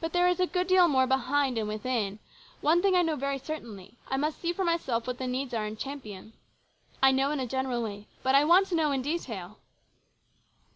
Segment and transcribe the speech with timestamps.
[0.00, 2.18] But there is a good deal more behind and within.
[2.62, 5.64] One thing I know very certainly: I must see for myself what the needs are
[5.66, 6.32] in Champion.
[7.00, 9.58] I know in a general way, but I want to know in detail."